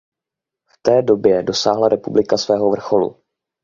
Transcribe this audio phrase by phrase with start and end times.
[0.69, 3.23] V této době dosáhla republika svého vrcholu.